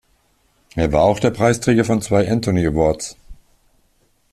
[0.73, 3.17] Er war auch der Preisträger von zwei Anthony Awards.